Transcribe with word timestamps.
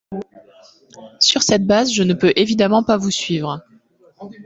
Sur 1.19 1.43
cette 1.43 1.67
base, 1.67 1.91
je 1.93 2.01
ne 2.01 2.15
peux 2.15 2.33
évidemment 2.35 2.81
pas 2.81 2.97
vous 2.97 3.11
suivre. 3.11 3.61